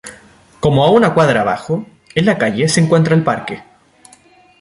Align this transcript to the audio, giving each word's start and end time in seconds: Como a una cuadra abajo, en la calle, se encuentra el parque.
Como 0.59 0.83
a 0.83 0.89
una 0.89 1.13
cuadra 1.13 1.41
abajo, 1.41 1.85
en 2.15 2.25
la 2.25 2.39
calle, 2.39 2.67
se 2.67 2.79
encuentra 2.81 3.13
el 3.13 3.23
parque. 3.23 3.61